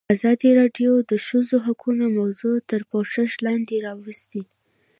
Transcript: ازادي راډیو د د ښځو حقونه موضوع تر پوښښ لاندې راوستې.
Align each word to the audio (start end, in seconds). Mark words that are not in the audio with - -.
ازادي 0.15 0.49
راډیو 0.59 0.91
د 1.03 1.07
د 1.11 1.13
ښځو 1.27 1.57
حقونه 1.65 2.05
موضوع 2.19 2.55
تر 2.69 2.81
پوښښ 2.91 3.31
لاندې 3.45 3.75
راوستې. 3.87 4.41